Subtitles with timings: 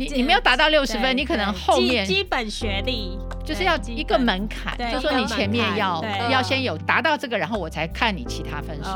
[0.00, 8.88] 你你没有达到六十分，你可能后面基本学历就是要一个门槛，就说你前面要要先有达到这个，然后我才看你其他分数。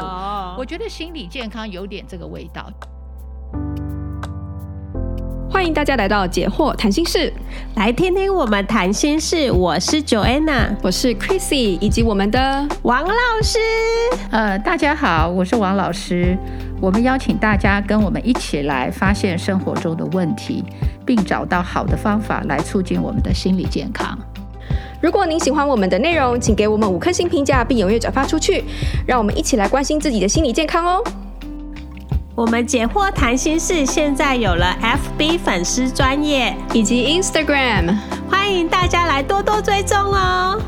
[0.56, 2.72] 我觉得心理健康有点这个味道。
[5.50, 7.30] 欢迎大家来到解惑谈心室，
[7.76, 9.52] 来听听我们谈心事。
[9.52, 13.12] 我是 Joanna，我是 Chrissy，以及我们的王老
[13.42, 13.58] 师。
[14.30, 16.34] 呃，大家好，我是王老师。
[16.84, 20.62] 我们邀请大家跟我们一起来发现生活中的问题，
[21.06, 24.18] 并找到好的方法来促进我们的心理健康。
[25.00, 28.62] 如果您喜欢我们的内容，请给我们五颗星评价，并踊跃转发出去，
[29.06, 31.02] 让我们一起来关心自己的心理健康哦。
[32.34, 37.96] 我们解惑谈心事现在有了 FB 粉丝专业以及 Instagram，
[38.30, 40.60] 欢迎大家来多多追踪哦。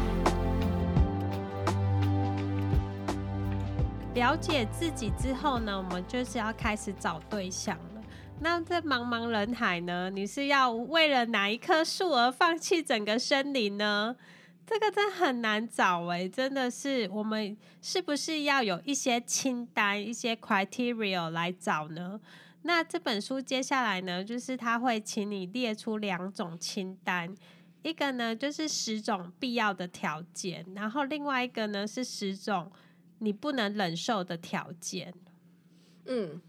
[4.16, 8.02] 了解自己之后呢，我们就是要开始找对象了。
[8.40, 14.16] 那在茫茫人海呢，你是要为了哪一棵树而放弃整个森林呢？
[14.66, 22.18] 这个真很难找诶、真的是我们是不是要有一些清单、一些 criteria 来找呢？
[22.62, 27.34] 那这本书接下来呢，就是他会请你列出两种清单，
[27.82, 32.72] 一个呢就是十种必要的条件，然后另外一个呢是十种
[33.18, 35.12] 你不能忍受的条件。
[36.06, 36.40] 嗯。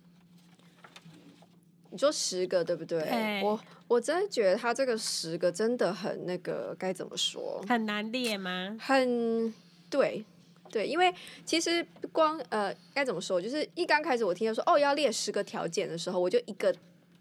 [1.90, 3.00] 你说十个对不对？
[3.00, 7.64] 欸、我我真的觉得他这个十个真的很那个，该怎么说？
[7.68, 8.76] 很难列吗？
[8.80, 9.52] 很
[9.90, 10.24] 对
[10.70, 11.12] 对，因为
[11.46, 16.76] 其实光呃该怎么说，就是一刚开始我听到说哦要列十个条件的时候，我就一个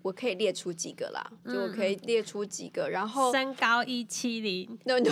[0.07, 5.11] 我可以列出几个啦，嗯、就我可以列出几个，然后身高一七零，no no，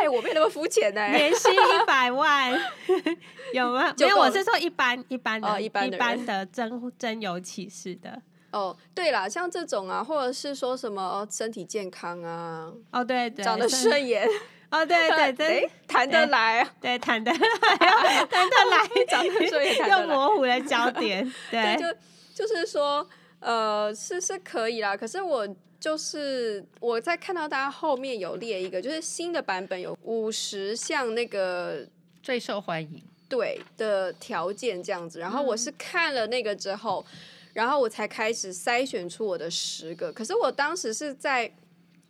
[0.00, 2.52] 哎我没那么肤浅呢，年薪一百万
[3.54, 3.94] 有吗？
[3.96, 8.20] 没有，我是说一般一般的，哦、一般的一般的真真有其事的。
[8.50, 14.26] 哦，对啦，像这种啊，或者是说什么身体健康啊，哦对对，长得顺眼，
[14.72, 21.86] 哦对对 对，谈得来，对谈得来，谈得来，长得顺眼，又模糊了焦点，对，就
[22.34, 23.08] 就是说，
[23.40, 31.86] 呃，是是可以啦，可是我就是我在看到大家后面有列一个，就是新的版本有五十项那个
[32.22, 37.04] 最受欢迎对的条件这样子，然后我是看了那个之后。
[37.52, 41.52] 然后我才开始筛选出我的十个，可是我当时是在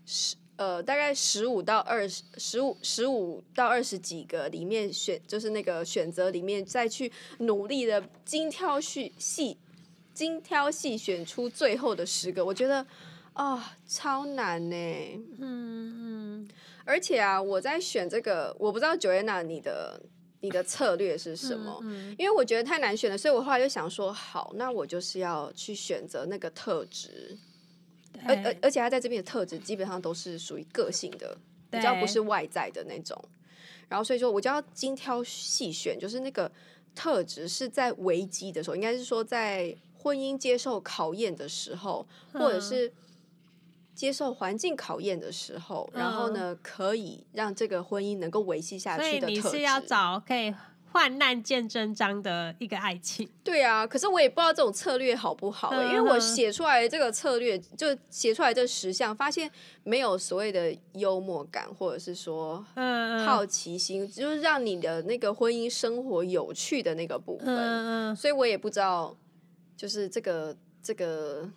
[0.04, 9.56] 十呃大概十五到二十十五十五到二十几个里面选，就是那个选择里面再去努力的精挑细细
[10.12, 12.84] 精挑细选出最后的十个，我觉得
[13.32, 14.76] 啊、哦、超难呢，
[15.38, 16.48] 嗯嗯，
[16.84, 20.00] 而且啊我在选这个，我不知道 Joanna 你的。
[20.42, 21.78] 你的策略是什么？
[21.82, 27.36] 嗯嗯、因为我觉得太难选了，所以我后来就想说，好，那我就是要去选择那个特质，
[28.24, 31.36] 而而而且他在这边的特质基本上都是属于个性的，
[31.68, 33.22] 比较不是外在的那种。
[33.86, 36.50] 然后所以说，我就要精挑细选，就是那个
[36.94, 42.92] 特质是在危机的时候，应该是说在婚姻接受考验的时候，嗯、或者是。
[43.92, 49.40] 接受环境考验的时候，然后呢，可以让这个婚姻能够维系下去的特质。
[49.42, 50.54] 所以你是要找可以
[50.90, 53.28] 患难见真章的一个爱情。
[53.44, 59.50] 对啊，可是我也不知道这种策略好不好，欸，因为我写出来的这个策略，就写出来这十项，发现
[59.84, 62.64] 没有所谓的幽默感，或者是说
[63.26, 68.16] 好奇心，就是让你的那个婚姻生活有趣的那个部分。
[68.16, 69.14] 所以我也不知道，
[69.80, 71.48] 就是这个这个。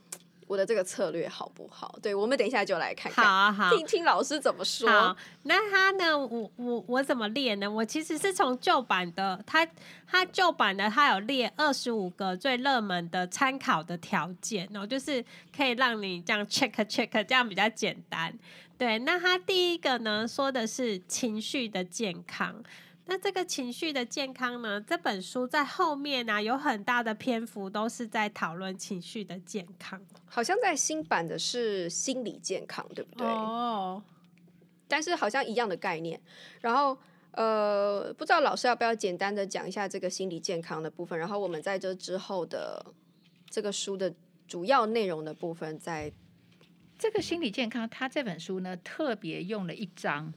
[0.46, 1.98] 我的这个策略好不好？
[2.02, 5.16] 对，我们等一下就来看看，好啊好，听听老师怎么说。
[5.44, 6.16] 那他呢？
[6.16, 7.72] 我我我怎么列呢？
[7.72, 9.66] 我其实是从旧版的，他
[10.06, 15.24] 他旧版的，他有列二十五个最热门的参考的条件，然后就是
[15.56, 18.38] 可以让你这样 check check，这样比较简单。
[18.78, 22.62] 对，那他第一个呢，说的是情绪的健康。
[23.06, 24.80] 那这个情绪的健康呢？
[24.80, 30.02] 这本书在后面呢、啊，有很大的篇幅都是在讨论情绪的健康。
[30.26, 33.28] 好像在新版的是心理健康，对不对？
[33.28, 34.02] 哦。
[34.88, 36.20] 但是好像一样的概念。
[36.62, 36.98] 然后
[37.32, 41.20] 呃，不知道老师要不要简单的讲一下这个心理健康的部分？
[41.20, 42.86] 然后我们在这之后的
[43.50, 44.14] 这个书的
[44.48, 46.12] 主要内容的部分，在
[46.98, 50.34] 这个心理健康，他这本书呢，特别用了一章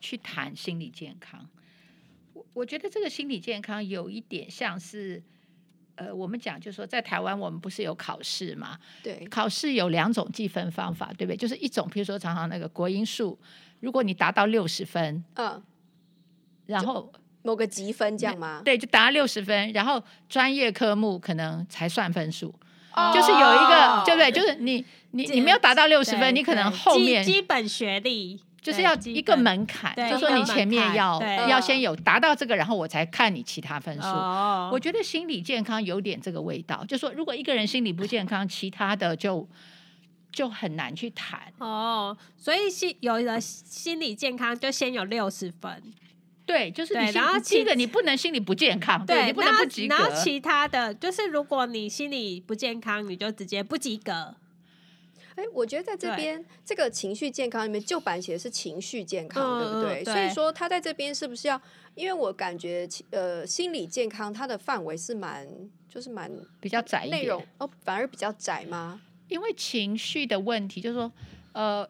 [0.00, 1.48] 去谈心理健康。
[2.52, 5.22] 我觉得这个心理健康有一点像是，
[5.96, 8.78] 呃，我们讲就是说，在台湾我们不是有考试嘛？
[9.02, 11.36] 对，考试有两种计分方法，对不对？
[11.36, 13.38] 就是一种，比如说常常那个国英数，
[13.80, 15.62] 如果你达到六十分，嗯，
[16.66, 17.12] 然后
[17.42, 18.62] 某个积分这样吗？
[18.64, 22.54] 对，就达到六十分，然后专业科目可能才算分数。
[22.94, 24.32] 哦就是有一个，对不对？
[24.32, 34.08] 就是你你你没有达到六十分，你可能对后面基基本学历就是要一个门槛，就说你前面要要先有达到这个，然后我才看你其他分数。
[34.08, 39.48] 哦，我觉得心理健康有点这个味道，就说如果一个人心理不健康，其他的就
[40.32, 41.40] 就很难去谈。
[41.58, 45.82] 哦，所以心有了心理健康，就先有六十分，
[46.44, 50.04] 对，就是你心对然后第一个你不能心理不健康，对，你不能不及格然。
[50.04, 54.34] 后其他的就是，如果你心理不健康，你就直接不及格。
[55.38, 60.04] 哎，我觉得在这边这个情绪健康里面，旧版写的是情绪健康，嗯对不对？
[60.04, 61.60] 所以说他在这边是不是要？
[61.94, 65.46] 因为我感觉呃，心理健康它的范围是蛮
[65.88, 66.30] 就是蛮
[66.60, 69.00] 比较窄一点内容哦，反而比较窄吗？
[69.28, 71.12] 因为情绪的问题，就是说，
[71.52, 71.88] 呃，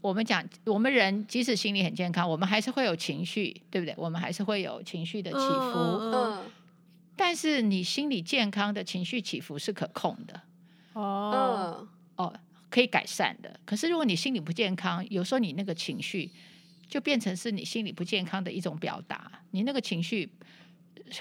[0.00, 3.94] 我们讲，我们人即使心理很健康，我们还是会有情绪，对不对？
[3.96, 5.42] 我们还是会有情绪的起伏。
[5.44, 6.52] 嗯嗯嗯
[7.16, 10.40] 但是你心理健康的情绪起伏是可控的，
[10.92, 11.88] 哦，嗯
[12.18, 12.32] 哦，
[12.70, 13.58] 可以改善的。
[13.64, 16.30] 可是如果你心理不健康，有时候你那个情绪
[16.88, 20.30] 就变成是你心理不健康的一种表达，你那个情绪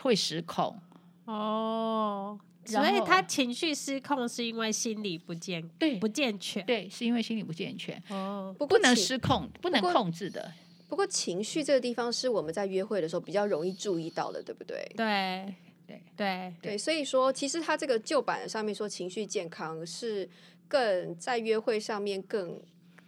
[0.02, 0.78] 会失控。
[1.26, 6.66] 哦，所以他情绪失控是因为心理不健对不健全。
[6.66, 10.52] 对，是因为心理不健全，哦，不过不能失控，不能控制的。
[10.88, 14.90] 不过情绪这个地方是我们在约会的时候比较容易注意到的，对不对？
[14.96, 15.54] 对
[15.86, 20.30] 对对对，所以说其实他这个旧版上面说情绪健康是
[20.68, 22.62] 更在约会上面更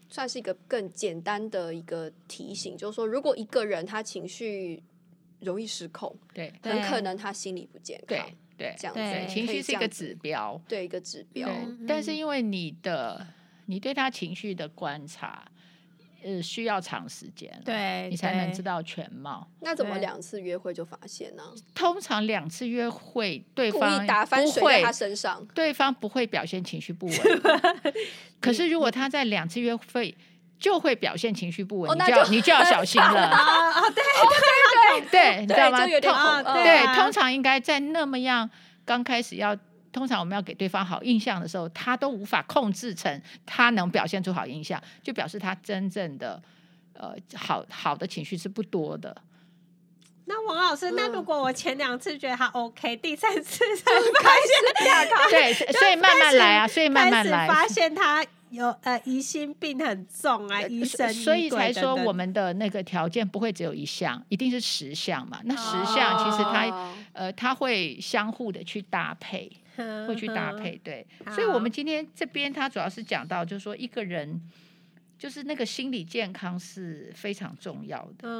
[0.09, 4.81] 算是一个更简单的一个提醒，就是说如果一个人他情绪
[5.39, 10.59] 容易失控，对很可能他心理不健康对，对这样子情绪是一个指标。
[10.67, 11.49] 对一个指标。
[11.87, 13.25] 但是因为你的
[13.67, 15.49] 你对他情绪的观察，
[16.23, 19.47] 呃，需要长时间，，对，你才能知道全貌。
[19.61, 21.43] 那怎么两次约会就发现呢？
[21.73, 27.17] 通常两次约会，对故方意打翻不会水在他，身上，对方不会表现情绪不稳。
[28.41, 30.15] 可是如果他在两次约会
[30.59, 33.21] 就会表现情绪不稳，你就就要你就要小心了。
[33.29, 34.03] 啊对，
[35.01, 35.85] 对对对，你知道吗？
[36.53, 38.49] 对，啊通常应该在那么样
[38.85, 39.55] 刚开始要，
[39.91, 46.41] 通常我们要给对方好印象的时候，他都无法控制成他能表现出好印象，就表示他真正的
[46.93, 49.15] 呃好好的情绪是不多的。
[50.25, 53.91] 那王老师，那嗯如果我前两次觉得他 OK，第三次才
[54.21, 57.47] 发现对，所以慢慢来啊， 所以慢慢来。
[57.47, 65.39] 发现他有呃疑心病很重啊，疑神所以才说我们的那个条件不会只有一项，一定是十项嘛。
[65.45, 69.51] 那十项其实它、哦呃它会相互的去搭配。
[70.07, 74.41] 会去搭配，对，所以我们今天这边它主要是讲到，就是说一个人
[75.17, 78.27] 就是那个心理健康是非常重要的。
[78.27, 78.31] 嗯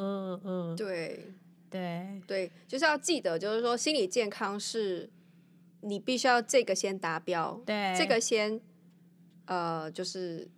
[0.00, 1.32] 嗯嗯，对
[1.70, 5.10] 对对，就是要记得，就是说心理健康是
[5.80, 8.60] 你必须要这个先达标，对，这个先
[9.46, 10.48] 呃就是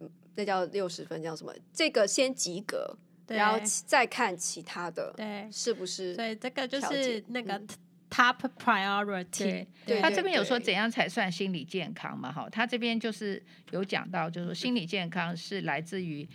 [0.00, 1.52] 嗯那叫六十分叫什么？
[1.72, 2.96] 这个先及格，
[3.26, 7.68] 对然后再看其他的对，是不是对这个就是那个嗯
[8.12, 9.68] top priority 对。
[9.86, 12.30] 对他这边有说怎样才算心理健康嘛？
[12.30, 16.28] 哈，他这边就是有讲到，就是说心理健康是来自于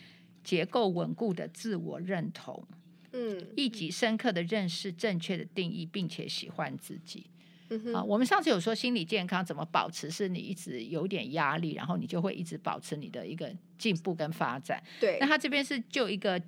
[0.44, 2.68] 结构稳固的自我认同，
[3.14, 7.28] 嗯以及深刻的认识正确的定义，并且喜欢自己。
[7.30, 14.82] 啊，嗯啊我们上次有说心理健康怎么保持，是你一直有点压力，然后你就会一直保持你的一个进步跟发展。
[15.00, 16.42] 对那他这边是就一个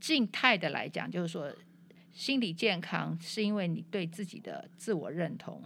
[0.00, 1.52] 静态的来讲，就是说
[2.14, 5.62] 心理健康是因为你对自己的自我认同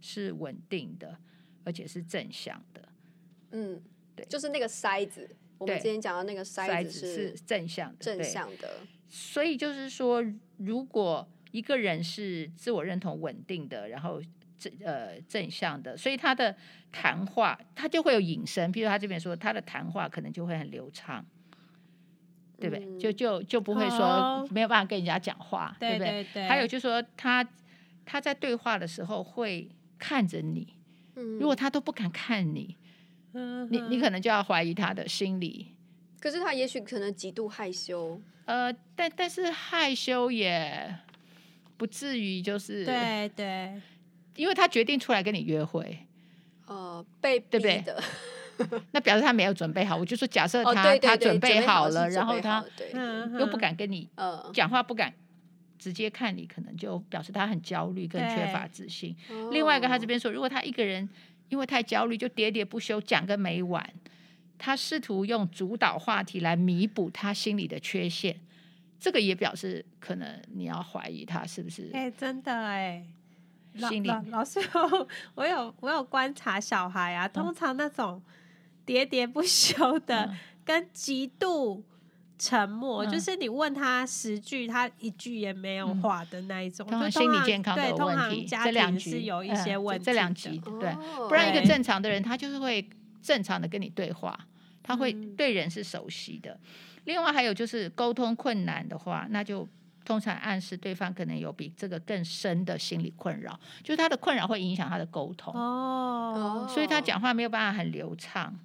[0.00, 1.18] 是稳定的，
[1.64, 2.88] 而且是正向的。
[3.50, 3.82] 嗯
[4.16, 4.24] 对。
[4.26, 5.28] 就是那个筛子，
[5.58, 10.24] 我们对之前讲到那个筛筛子子是正向的，正向的，所以就是说，
[10.56, 14.22] 如果一个人是自我认同稳定的，然后
[14.56, 16.56] 正呃正向的，所以他的
[16.92, 21.26] 谈话他就会有引申，比如他这边说他的谈话可能就会很流畅，
[22.58, 22.84] 对不对？
[22.84, 22.98] 嗯。
[22.98, 26.46] 就就就不会说哦没有办法跟人家讲话，对不对？
[26.46, 27.46] 还有就是说他
[28.04, 30.74] 他在对话的时候会看着你，
[31.16, 31.38] 嗯。
[31.38, 32.76] 如果他都不敢看你，
[33.34, 35.74] 嗯你你可能就要怀疑他的心理。
[36.20, 40.96] 可是他也许可能极度害羞，呃，但但是害羞也
[41.76, 43.80] 不至于就是对对。
[44.34, 45.98] 因为他决定出来跟你约会，
[46.66, 47.78] 呃，被对不对？
[47.78, 48.02] 逼的，
[48.92, 49.96] 那表示他没有准备好。
[49.96, 52.64] 我就说，假设哦，他、对对对，他准备好好了，是然后他
[53.38, 55.12] 又不敢跟你呃，讲话，不敢
[55.78, 59.14] 直接看你，可能就表示他很焦虑跟缺乏自信。
[59.52, 61.08] 另外一个，他这边边说，如果他一个人
[61.48, 63.88] 因为太焦虑，就喋喋不休，讲个没完，
[64.58, 68.38] 他试图用主导话题来弥补他心里的缺陷，
[68.98, 73.04] 这个也表示可能你要怀疑他是不是哎、真的哎，
[73.88, 78.20] 心理老老师有， 我有我有观察小孩啊，通常那种
[78.88, 81.84] 喋喋不休的，嗯、跟极度
[82.38, 86.86] 沉默，嗯、就是你问他十句，他一句也没有话的那一种。
[86.88, 92.88] 嗯、通常心理健康的对，通问题，家庭是有一些问题、嗯、这两集对，哦、不然一个正常的人，他就是会
[93.22, 94.38] 正常的跟你对话，
[94.82, 96.52] 他会对人是熟悉的。
[96.52, 96.60] 嗯、
[97.04, 99.68] 另外还有就是沟通困难的话，那就。
[100.04, 108.58] 通常暗示对方可能有比这个更深的心理困扰，就是他的困扰会影响他的沟通哦，所以他讲话没有办法很流畅。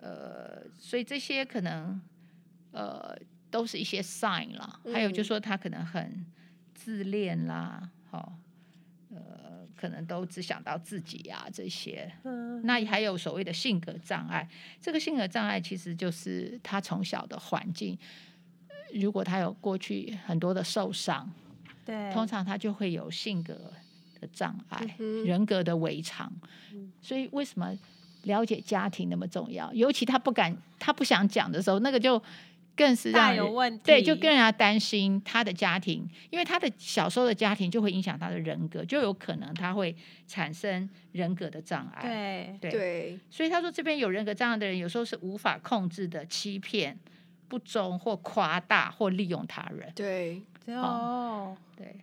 [0.00, 2.00] 好，呃，所以这些可能
[2.72, 3.16] 呃
[3.50, 4.80] 都是一些 sign 啦。
[4.92, 6.24] 还有就是说他可能很
[6.74, 8.38] 自恋啦，好，
[9.10, 12.10] 呃，可能都只想到自己啊这些。
[12.62, 14.48] 那还有所谓的性格障碍，
[14.80, 17.98] 这个性格障碍其实就是他从小的环境。
[18.94, 21.30] 如果他有过去很多的受伤，
[21.84, 23.70] 对，通常他就会有性格
[24.18, 26.32] 的障碍、嗯、人格的违常。
[27.02, 27.76] 所以为什么
[28.28, 29.72] 了解家庭那么重要？
[29.72, 32.22] 尤其他不敢、他不想讲的时候，那个就
[32.76, 33.82] 更是让人有问题。
[33.84, 39.92] 对，就更让他担心他的家庭，因为他的小时候的家庭就会影响他的人格，就有可能他会
[40.28, 42.56] 产生人格的障碍。
[42.60, 46.96] 对对，对，所以他说这边有人格障碍的人，有时候是无法控制的欺骗。
[47.50, 51.96] 不忠或夸大或利用他人，对哦，对，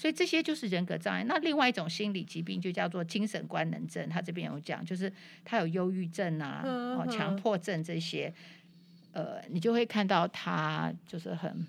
[0.00, 1.22] 所以这些就是人格障碍。
[1.24, 5.12] 那另外一种心理疾病就叫做精神官能症，他这边有讲，就是
[5.44, 8.32] 他有忧郁症啊、哦强迫症这些，
[9.12, 11.66] 呃，你就会看到他就是很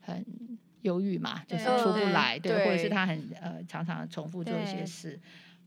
[0.00, 0.26] 很
[0.80, 5.16] 忧郁嘛，就是出不来，对，对，或者是他很呃常常重复做一些事，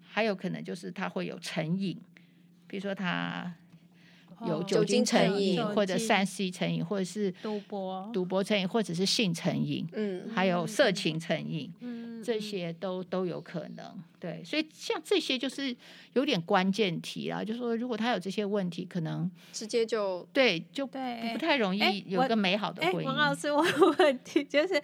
[0.06, 1.98] 还有可能就是他会有成瘾，
[2.68, 3.50] 比如说他。
[4.46, 14.04] 有酒精成瘾，或者三 C 成瘾，或者是赌博、赌博成瘾，或者是性成瘾，嗯，还有色情成瘾，嗯，这些都都有可能。
[14.20, 15.76] 对，所以像这些就是
[16.14, 23.06] 有点关键题啦，就是说如果他有这些问题，可能直接就对，就对不太容易有个美好的婚姻。
[23.06, 23.64] 王老师，我
[24.00, 24.82] 问题就是，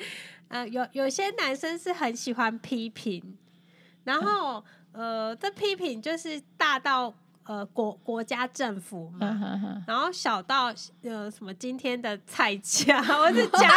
[0.48, 3.38] 呃，有有些男生是很喜欢批评，
[4.04, 7.14] 然后、嗯、呃，这批评就是大到。
[7.52, 13.70] 呃，国国家政府嘛，嗯、哼哼然后小到呃什么今天的菜价， 或是加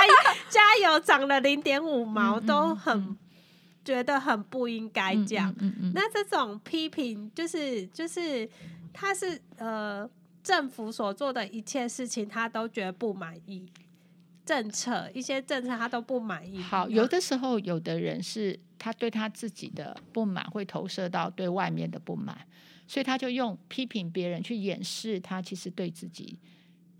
[0.49, 3.16] 加油涨了零点五毛，嗯、都很、嗯、
[3.85, 5.52] 觉得很不应该这样。
[5.59, 8.49] 嗯嗯嗯、那这种批评就是就是
[8.93, 10.09] 他是呃
[10.40, 13.66] 政府所做的一切事情，他都觉得不满意，
[14.45, 16.63] 政策一些政策他都不满意。
[16.63, 22.37] 好，有的时候有的人是他对他自己的不满会投射到对外面的不满。
[22.87, 26.39] 所以他就用批评别人去掩饰他其实对自己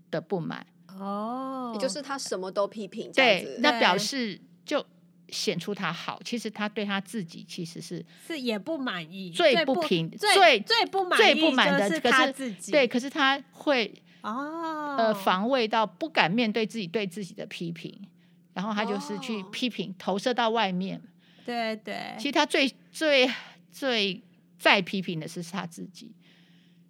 [0.09, 4.83] 的不满哦，也就是他什么都批评，对，那表示就
[5.29, 13.93] 显出他好，其实他对他自己其实是是也不满意，最不平最最最不满最不满的是他自己，对，可是他会
[14.25, 18.07] 哦呃防卫到不敢面对自己对自己的批评，
[18.53, 21.01] 然后他就是去批评投射到外面，
[21.45, 23.29] 对对，其实他最最
[23.71, 24.21] 最。
[24.57, 26.15] 再批评的是他自己，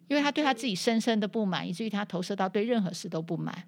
[0.07, 3.63] 因为他对他自己深深的不满，以至于他投射到对任何事都不满。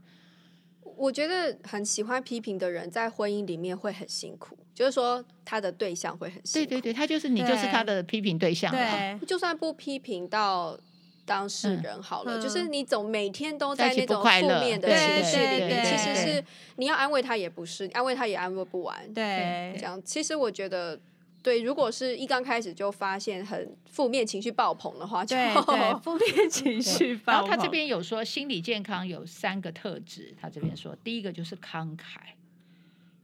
[0.95, 6.69] 我觉得很喜欢批评的人，在婚姻里面会很辛苦，就是说他的对象会很辛苦。
[6.69, 8.79] 对对对，他就是你，就是他的批评对象了。
[8.79, 10.79] 对，就算不批评到
[11.27, 16.43] 当事人好了，嗯、就是你总每天都在那种负面的情绪里面，其实是
[16.77, 19.13] 你要安慰他也不是，安慰他也安慰不完。
[19.13, 21.00] 对，这样其实我觉得。
[21.43, 27.34] 对，如果是一刚开始就发现很负面情绪爆棚的话，就对，对 负面情绪爆棚。
[27.34, 32.17] 然后他这边有说心理健康有三个特质，他这边说第一个就是慷慨，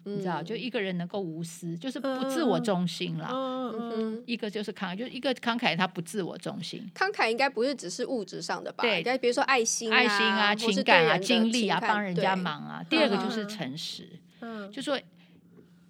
[0.06, 3.30] 嗯、你知道，就一个人能够无私，就是不自我中心了。
[3.32, 6.90] 嗯嗯，一个就是慷慨，就是一个慷慨，他不自我中心。
[6.94, 8.84] 慷慨应该不是只是物质上的吧？
[8.84, 12.84] 对，比如说爱心、啊、爱心啊、情感啊、精力啊，帮人家忙啊。
[12.90, 14.08] 第二个就是诚实，
[14.42, 15.00] 嗯，就说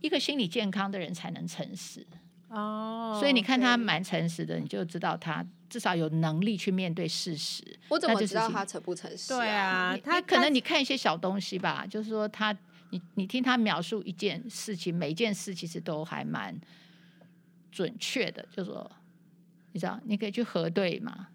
[0.02, 2.06] 一个心理健康的人才能诚实。
[2.50, 7.64] 哦，所以你看他蛮诚实的，你就知道他至少有能力去面对事实。
[7.90, 9.30] 我怎么知道他诚不诚实？
[9.30, 12.56] 对啊，他可能你看一些小东西吧，就是说他，
[12.94, 16.56] 你你听他描述一件事情，每一件事其实都还蛮
[17.72, 18.90] 准确的，就说
[19.72, 21.30] 你知道，你可以去核对嘛，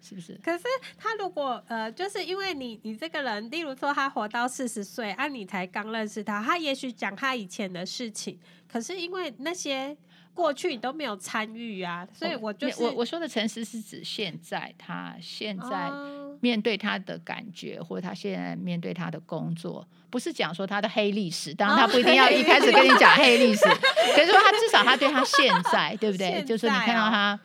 [0.00, 0.40] 是不是？
[0.42, 0.64] 可是
[0.96, 9.96] 他如果呃，就是因为你你这个人，例如说他活到四十岁，啊，你才刚认识他，他也许讲他以前的事情，可是因为那些。
[10.34, 15.90] 过去你都没有参与啊，所以我就是、哦、我我说的诚实是指现在他现在
[16.40, 23.64] 面对他的感觉，或者他现在面对他的工作，不是讲说他的黑历史，当然他不一定要一开始跟你讲黑历史，
[24.14, 26.40] 可是说他至少他对他现在， 对不对？
[26.40, 27.38] 哦、就是你看到他，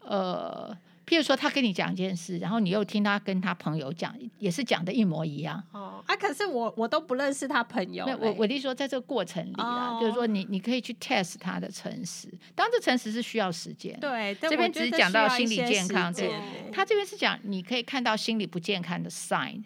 [0.00, 0.76] 呃。
[1.06, 5.62] 譬如说，他跟你讲一件事，然后你又听他跟他朋友讲，也是讲的一模一样。
[5.72, 8.06] 哦，啊，可是我我都不认识他朋友。
[8.06, 13.98] 那我我的意思说，在这个过程里啊，哦、就是说你你可以去 test 他的诚实，当然这诚实是需要时间。
[14.00, 16.12] 对，这边只是讲到心理健康。
[16.12, 16.32] 对，
[16.72, 19.62] 他这边是讲你可以看到心理不健康的 sign。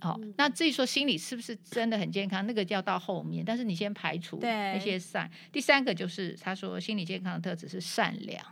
[0.00, 3.44] 好，嗯、那至于说心理是不是真的很健康，那个就要到后面。
[3.44, 5.28] 但是你先排除那些 sign。
[5.52, 8.44] 第三个就是他说心理健康的特质是善良。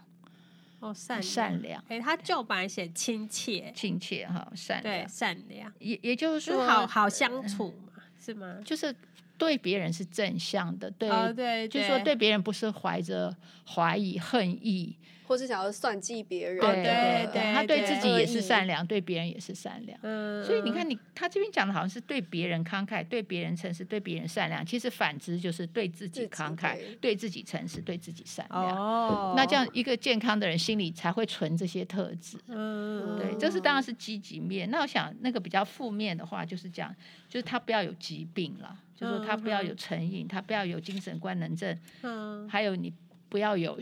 [0.80, 8.58] 哦，善善良，哎，他旧版写亲切，亲切哈，善良，对，善良，也也就是说，好好相处嘛，呃、是吗？
[8.64, 8.94] 就是
[9.40, 13.34] 对别人是正向的，对，哦、对，对，就是说对别人不是怀着
[13.66, 14.94] 怀疑、恨意。
[15.30, 19.96] 或是想要算计别人，对对对，他对自己也是善良，对别人也是善良。
[20.02, 24.66] 嗯，所以你看，你他这边讲的好像是对别人慷慨，对别人诚实，对别人善良。
[24.66, 28.76] 其实反之就是对自己慷慨，对自己诚实，对自己善良。
[28.76, 32.36] 哦，那这样一个健康的人心里才会存这些特质。
[32.48, 34.68] 嗯，对，这是当然是积极面。
[34.68, 36.92] 那我想那个比较负面的话，就是讲，
[37.28, 41.78] 就是他不要有疾病了，就是说他不要有成瘾，他不要有精神官能症。
[42.02, 42.92] 嗯，还有你
[43.28, 43.80] 不要有。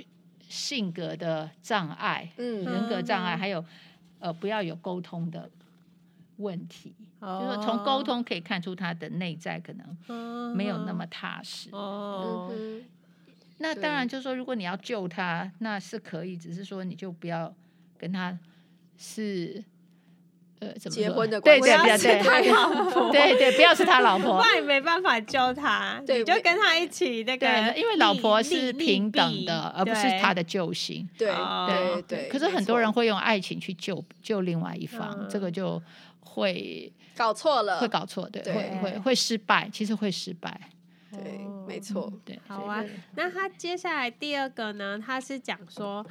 [0.51, 3.63] 性格的障碍，嗯，人格障碍，还有
[4.19, 5.51] 呃，不要有沟通的
[6.39, 11.69] 问题，哦、就是从沟通可以看出他的内在可能没有那么踏实。
[11.73, 12.83] 哦，嗯、
[13.59, 17.55] 那当然就是说，如果你要救他，那是可以，只是说你就不要
[17.99, 18.39] 跟他
[18.97, 19.63] 是。
[20.61, 21.63] 呃，怎么结婚的关系？
[21.63, 27.47] 对对 对，他老婆，对对，不要是他老婆，那也没办法救他，对，就跟他一起那个，
[27.77, 31.09] 因为老婆是平等的，而不是他的救星。
[31.17, 32.29] 对对对。
[32.29, 35.81] 可是很多人会用爱情去救救另外一方，这个就
[36.21, 40.61] 会搞错了，会搞错，对，会会会失败，其实会失败。
[41.13, 42.39] 对，没错，对。
[42.49, 42.85] 好啊，
[43.15, 44.99] 那他接下来第二个呢？
[44.99, 46.05] 他是讲说。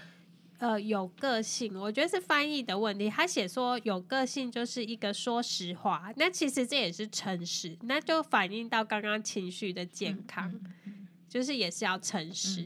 [0.60, 3.08] 呃，有个性，我觉得是翻译的问题。
[3.08, 12.66] 他写说有个性就是一个说实话，那其实这也是诚实，那就反映到刚刚情绪的健康，嗯嗯、就是也是要诚实。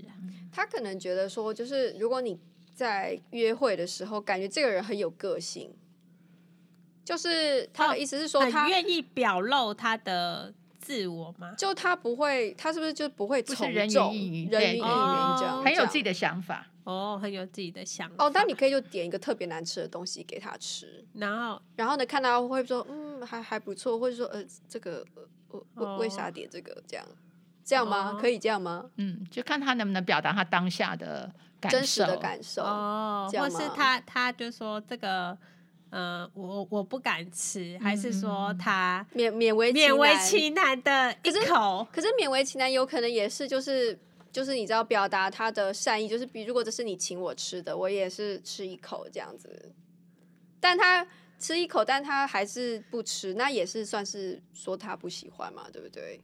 [0.53, 2.39] 他可能觉得说，就是如果你
[2.73, 5.73] 在约会的时候感觉这个人很有个性，
[7.03, 11.53] 就是他的意思是说他愿意表露他的自我吗？
[11.57, 13.69] 就他不会，他是不是就不会从众？
[13.73, 16.67] 人云亦云，人云亦云，这样很有自己的想法。
[16.83, 18.25] 哦，很有自己的想法。
[18.25, 25.05] 哦，但你可以就点一个特别难吃的东西给他吃，然后，然后呢，看他会说，嗯，还还不错，或者说，呃，这个，
[25.49, 26.81] 呃，为为啥点这个？
[26.87, 27.05] 这样，
[27.63, 28.17] 这样吗？
[28.19, 28.89] 可以这样吗？
[28.97, 31.31] 嗯，就看他能不能表达他当下的
[31.69, 32.63] 真实的感受。
[32.63, 35.37] 哦，或是他他就说这个，
[35.91, 41.87] 嗯，我我不敢吃，还是说他勉勉为勉为其难的一口？
[41.91, 43.99] 可是勉为其难有可能也是就是。
[44.31, 49.71] 就是你知道表达他的善意，就是比如果这是你请我吃的，我也是吃一口这样子。
[50.59, 51.05] 但他
[51.37, 56.21] 吃一口，但他还是不吃，那也是算是说他不喜欢嘛，对不对？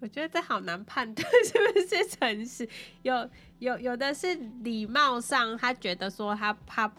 [0.00, 2.66] 我觉得这好难判断 是不是诚实。
[3.02, 6.90] 有有有的是礼貌上，他觉得说他他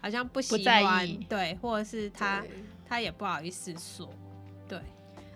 [0.00, 2.42] 好像不喜欢，对，或者是他
[2.88, 4.08] 他也不好意思说，
[4.66, 4.80] 对。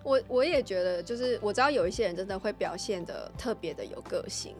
[0.03, 4.55] 我我也觉得，就是我知道有一些人真的会表现的特别的有个性。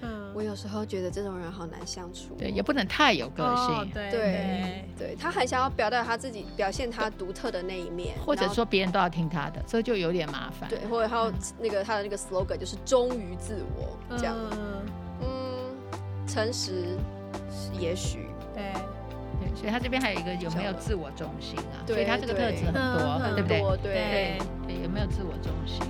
[0.00, 2.34] 嗯，我有时候觉得这种人好难相处。
[2.36, 3.74] 对，也不能太有个性。
[3.74, 10.68] 哦、对对，对他很想要表达他自己，表现他独特的那一面，或者说别人都要听他的，这就有点麻烦。
[10.68, 14.36] 对，或者还有那个他的那个 slogan 就是忠于自我，这样。
[14.52, 14.84] 嗯，
[15.22, 16.98] 嗯，诚实，
[17.78, 18.26] 也许。
[18.54, 18.72] 对。
[19.54, 21.80] 所以他这边还有一个有没有自我中心啊？
[21.86, 23.60] 对，所以他这个特质很多，对不对？
[23.82, 24.38] 对
[24.94, 25.82] 没有自我中心？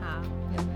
[0.00, 0.22] 好，
[0.56, 0.70] 有没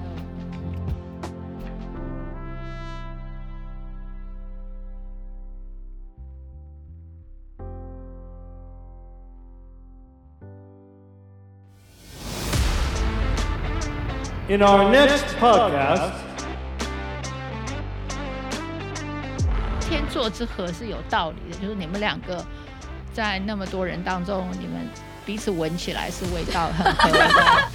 [14.48, 16.10] 有？In our next podcast.
[19.80, 22.44] 天作之合是有道理的，就是你们两个
[23.12, 24.88] 在那么多人当中，你们
[25.24, 27.68] 彼此闻起来是味道很合的。